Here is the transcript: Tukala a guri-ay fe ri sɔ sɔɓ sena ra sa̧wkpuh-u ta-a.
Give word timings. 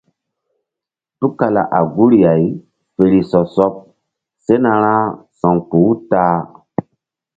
Tukala 1.19 1.61
a 1.79 1.79
guri-ay 1.93 2.43
fe 2.93 3.03
ri 3.11 3.21
sɔ 3.31 3.41
sɔɓ 3.55 3.73
sena 4.45 4.71
ra 4.81 4.95
sa̧wkpuh-u 5.39 5.91
ta-a. 6.09 6.37